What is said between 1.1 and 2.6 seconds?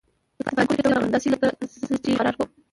داسې لکه زه چې اقرار کوم.